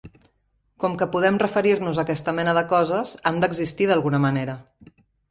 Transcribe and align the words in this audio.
Com 0.83 0.93
que 1.01 1.07
podem 1.15 1.35
referir-nos 1.43 1.99
a 2.01 2.05
aquesta 2.07 2.33
mena 2.39 2.55
de 2.59 2.63
coses, 2.71 3.11
han 3.33 3.37
d'existir 3.43 3.87
d'alguna 3.91 4.21
manera. 4.25 4.57